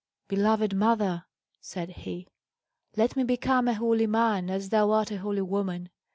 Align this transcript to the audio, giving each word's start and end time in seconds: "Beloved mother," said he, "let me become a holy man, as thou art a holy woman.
"Beloved 0.29 0.75
mother," 0.75 1.25
said 1.59 1.89
he, 1.91 2.27
"let 2.97 3.15
me 3.15 3.23
become 3.23 3.67
a 3.67 3.75
holy 3.75 4.07
man, 4.07 4.49
as 4.49 4.69
thou 4.69 4.89
art 4.89 5.11
a 5.11 5.19
holy 5.19 5.43
woman. 5.43 5.91